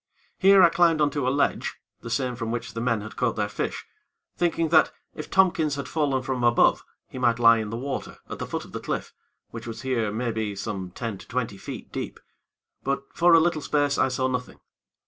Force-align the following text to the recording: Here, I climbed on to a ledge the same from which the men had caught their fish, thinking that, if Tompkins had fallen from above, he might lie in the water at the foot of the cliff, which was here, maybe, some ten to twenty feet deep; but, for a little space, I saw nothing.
Here, 0.39 0.63
I 0.63 0.69
climbed 0.69 0.99
on 0.99 1.11
to 1.11 1.27
a 1.27 1.29
ledge 1.29 1.75
the 1.99 2.09
same 2.09 2.35
from 2.35 2.49
which 2.49 2.73
the 2.73 2.81
men 2.81 3.01
had 3.01 3.15
caught 3.15 3.35
their 3.35 3.47
fish, 3.47 3.85
thinking 4.35 4.69
that, 4.69 4.91
if 5.13 5.29
Tompkins 5.29 5.75
had 5.75 5.87
fallen 5.87 6.23
from 6.23 6.43
above, 6.43 6.83
he 7.07 7.19
might 7.19 7.37
lie 7.37 7.59
in 7.59 7.69
the 7.69 7.77
water 7.77 8.17
at 8.27 8.39
the 8.39 8.47
foot 8.47 8.65
of 8.65 8.71
the 8.71 8.79
cliff, 8.79 9.13
which 9.51 9.67
was 9.67 9.83
here, 9.83 10.11
maybe, 10.11 10.55
some 10.55 10.89
ten 10.89 11.19
to 11.19 11.27
twenty 11.27 11.55
feet 11.57 11.91
deep; 11.91 12.19
but, 12.83 13.03
for 13.13 13.35
a 13.35 13.39
little 13.39 13.61
space, 13.61 13.99
I 13.99 14.07
saw 14.07 14.27
nothing. 14.27 14.59